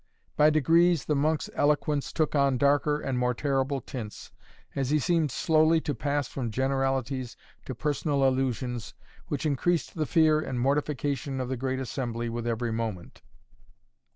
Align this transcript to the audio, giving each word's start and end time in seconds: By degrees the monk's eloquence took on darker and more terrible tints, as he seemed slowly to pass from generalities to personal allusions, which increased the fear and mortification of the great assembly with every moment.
By 0.35 0.49
degrees 0.49 1.05
the 1.05 1.15
monk's 1.15 1.47
eloquence 1.53 2.11
took 2.11 2.33
on 2.33 2.57
darker 2.57 2.99
and 2.99 3.19
more 3.19 3.35
terrible 3.35 3.79
tints, 3.81 4.31
as 4.75 4.89
he 4.89 4.97
seemed 4.97 5.29
slowly 5.29 5.79
to 5.81 5.93
pass 5.93 6.27
from 6.27 6.49
generalities 6.49 7.37
to 7.65 7.75
personal 7.75 8.27
allusions, 8.27 8.95
which 9.27 9.45
increased 9.45 9.93
the 9.93 10.07
fear 10.07 10.39
and 10.39 10.59
mortification 10.59 11.39
of 11.39 11.49
the 11.49 11.55
great 11.55 11.79
assembly 11.79 12.29
with 12.29 12.47
every 12.47 12.71
moment. 12.71 13.21